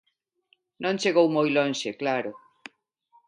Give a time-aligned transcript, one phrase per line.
[0.83, 2.31] Non chegou moi lonxe, claro.